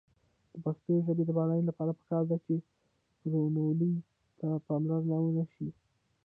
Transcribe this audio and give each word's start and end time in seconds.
د 0.51 0.53
پښتو 0.65 0.91
ژبې 1.05 1.23
د 1.25 1.31
بډاینې 1.37 1.67
لپاره 1.69 1.91
پکار 1.99 2.23
ده 2.29 2.37
چې 2.45 2.55
روانوالي 3.31 3.91
ته 4.39 4.47
پاملرنه 4.67 5.15
وشي. 5.35 5.69